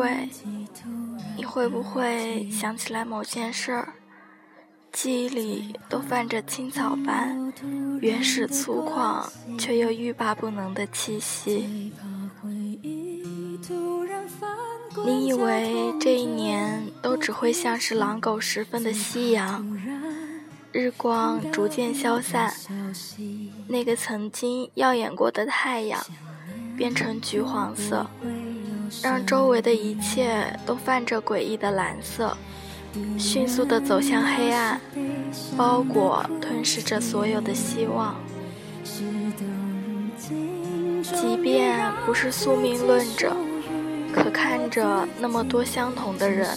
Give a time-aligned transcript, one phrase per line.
[0.00, 0.30] 柜，
[1.36, 3.92] 你会不会想起来某件事儿？
[4.90, 7.52] 记忆里都泛着青草般
[8.00, 9.28] 原始粗犷
[9.58, 11.92] 却又欲罢不能的气息。
[15.04, 19.78] 你以为这一年都只会像是狼狗时分的夕阳，
[20.72, 22.50] 日光逐渐消散，
[23.68, 26.02] 那个曾经耀眼过的太阳
[26.74, 28.10] 变成橘黄色，
[29.02, 32.36] 让周围的一切都泛着诡异的蓝色，
[33.18, 34.80] 迅速地走向黑暗，
[35.56, 38.16] 包裹吞噬着所有的希望。
[41.02, 43.34] 即便不是宿命论者。
[44.12, 46.48] 可看着那么多相同的人，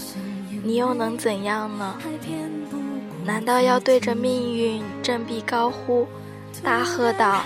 [0.63, 1.95] 你又能怎样呢？
[3.23, 6.07] 难道要对着命运振臂高呼，
[6.63, 7.43] 大喝道：“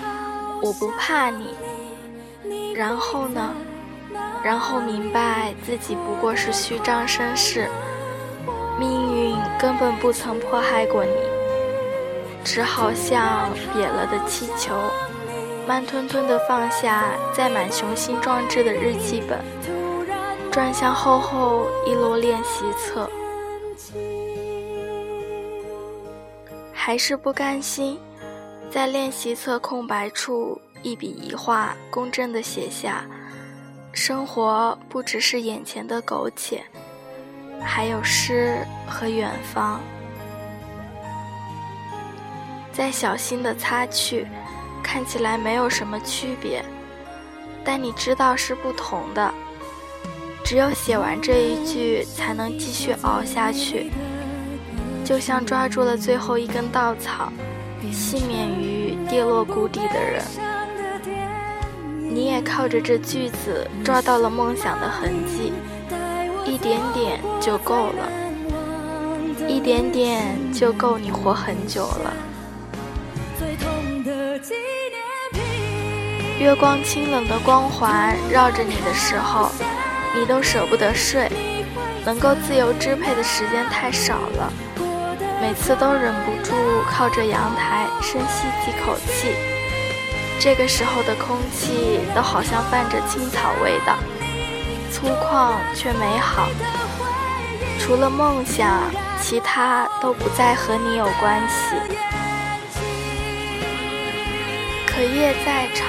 [0.64, 1.50] 我不怕你！”
[2.74, 3.54] 然后呢？
[4.44, 7.70] 然后明白自己不过是虚张声势，
[8.80, 11.12] 命运根本不曾迫害过你，
[12.44, 14.74] 只好像瘪了的气球，
[15.68, 19.40] 慢吞吞地放下载满雄心壮志的日记本。
[20.50, 23.08] 转向厚厚一摞练习册，
[26.74, 28.00] 还是不甘心，
[28.72, 33.06] 在练习册空白处一笔一画公正地写下：
[33.98, 36.64] 生活不只是眼前的苟且，
[37.60, 39.82] 还有诗和远方。
[42.72, 44.28] 再小心地擦去，
[44.84, 46.64] 看起来没有什么区别，
[47.66, 49.34] 但你知道是不同的。
[50.46, 53.92] 只有写完这一句，才能继续熬下去。
[55.04, 57.34] 就像抓住了最后一根稻草，
[57.92, 60.24] 幸免于跌落谷底的人。
[62.18, 65.54] 你也靠着这句子抓到了梦想的痕迹，
[66.48, 68.12] 一点点就够了，
[69.48, 72.12] 一点点就够你活很久了。
[76.40, 79.52] 月光清冷的光环绕着你的时候。
[80.16, 81.32] 你都舍不得睡，
[82.04, 84.52] 能够自由支配的时间太少了，
[85.40, 86.56] 每次都忍不住
[86.90, 89.57] 靠着阳台深吸几口气。
[90.40, 93.98] 这个时候的空气都好像泛着青草味道，
[94.92, 96.48] 粗犷却美好。
[97.80, 98.82] 除了梦想，
[99.22, 101.76] 其他都不再和你有关系。
[104.86, 105.86] 可夜再长，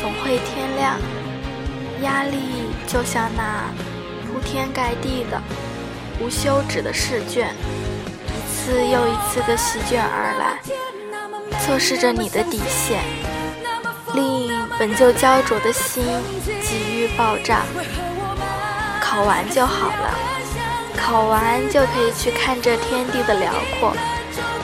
[0.00, 0.98] 总会天亮。
[2.02, 2.38] 压力。
[2.86, 3.70] 就像那
[4.26, 5.40] 铺天盖地的、
[6.20, 7.54] 无休止的试卷，
[8.26, 10.58] 一次又一次的席卷而来，
[11.60, 12.98] 测试着你的底线。
[14.14, 16.04] 令本就焦灼的心
[16.62, 17.62] 急于爆炸。
[19.00, 20.14] 考完就好了，
[20.96, 23.92] 考完就可以去看这天地的辽阔，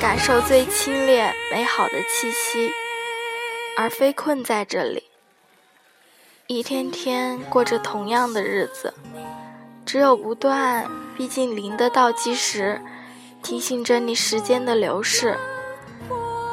[0.00, 2.70] 感受最清冽美好的气息，
[3.76, 5.04] 而非困在这里。
[6.46, 8.94] 一天天过着同样的日子，
[9.84, 12.80] 只有不断逼近零的倒计时，
[13.42, 15.36] 提醒着你时间的流逝。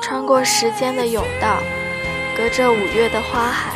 [0.02, 1.60] 穿过时间的甬道，
[2.36, 3.74] 隔着五月的花海，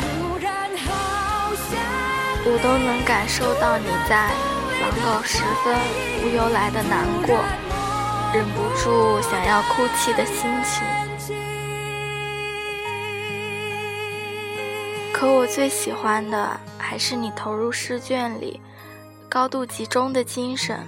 [2.44, 4.32] 我都能感受到你在
[4.80, 5.76] 狼狗时分
[6.24, 7.36] 无由来的难过，
[8.34, 10.82] 忍不住想要哭泣的心情。
[15.12, 18.60] 可我最喜欢的还是你投入试卷里
[19.28, 20.80] 高度集中的精神。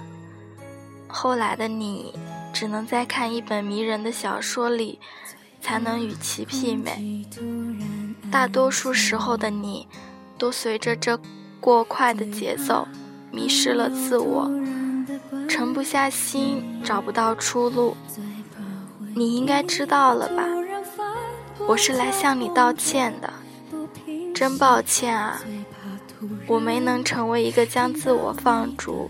[1.07, 2.13] 后来的你，
[2.51, 4.99] 只能在看一本迷人的小说里，
[5.61, 7.25] 才能与其媲美。
[8.31, 9.87] 大多数时候的你，
[10.37, 11.19] 都随着这
[11.59, 12.87] 过快的节奏，
[13.31, 14.49] 迷失了自我，
[15.47, 17.95] 沉不下心，找不到出路。
[19.13, 20.43] 你应该知道了吧？
[21.67, 23.31] 我是来向你道歉的。
[24.33, 25.39] 真抱歉啊，
[26.47, 29.07] 我没能成为一个将自我放逐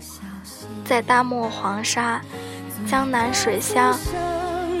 [0.84, 2.20] 在大漠黄沙、
[2.86, 3.96] 江南水乡、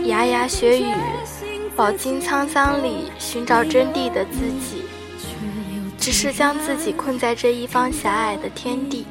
[0.04, 0.92] 牙牙学语、
[1.74, 4.82] 饱经沧桑里寻找真谛的自己，
[5.98, 9.06] 只是将自己困在这一方狭隘的天地，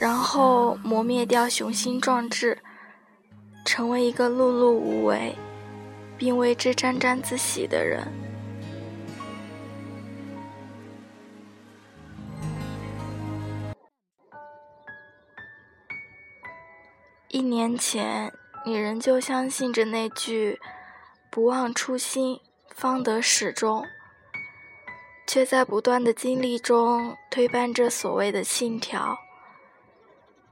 [0.00, 2.58] 然后磨灭掉雄心壮志，
[3.64, 5.36] 成为一个碌碌无为，
[6.18, 8.06] 并为之沾沾自喜的人。
[17.28, 18.30] 一年前，
[18.64, 20.60] 你仍旧相信着那句
[21.30, 23.84] “不忘初心，方得始终”。
[25.26, 29.16] 却在不断的经历中推翻这所谓的信条。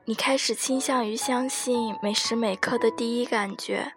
[0.07, 3.93] 你开始倾向于相信每时每刻的第一感觉，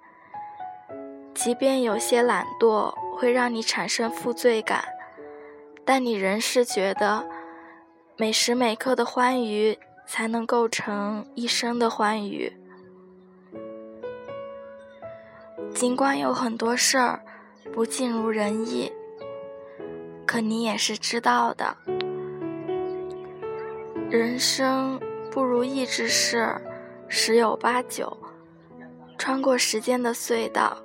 [1.34, 4.84] 即便有些懒惰会让你产生负罪感，
[5.86, 7.28] 但你仍是觉得
[8.18, 12.63] 每时每刻的欢愉才能构成一生的欢愉。
[15.84, 17.22] 尽管有很多事儿
[17.74, 18.90] 不尽如人意，
[20.26, 21.76] 可你也是知道的，
[24.10, 24.98] 人生。
[25.30, 26.56] 不如意之事
[27.10, 28.18] 十有八九，
[29.18, 30.78] 穿过时间的隧道。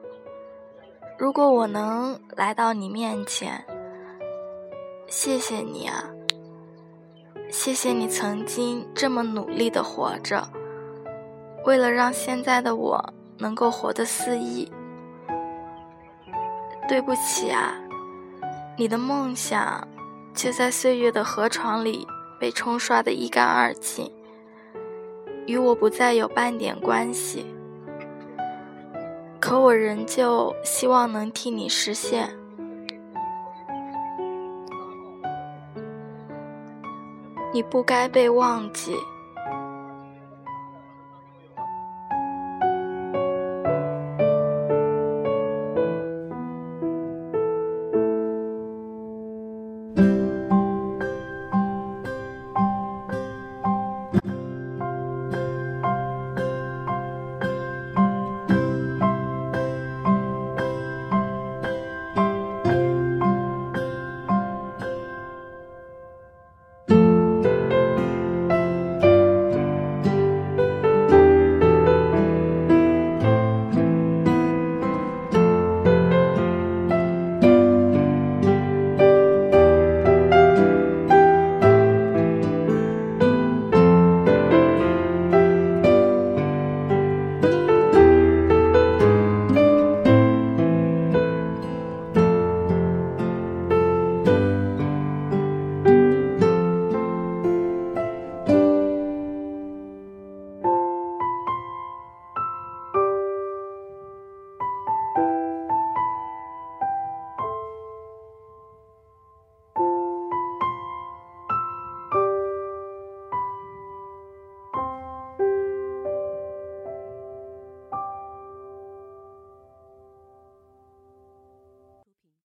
[1.16, 3.64] 如果我能来到你面前，
[5.06, 6.10] 谢谢你啊，
[7.52, 10.42] 谢谢你曾经这么努力的活着，
[11.64, 14.68] 为了让现在的我能够活得肆意。
[16.88, 17.74] 对不起啊，
[18.78, 19.86] 你的梦想
[20.34, 22.06] 却在岁月的河床里
[22.40, 24.10] 被冲刷得一干二净。
[25.46, 27.46] 与我不再有半点关系，
[29.38, 32.30] 可我仍旧希望能替你实现。
[37.52, 38.94] 你不该被忘记。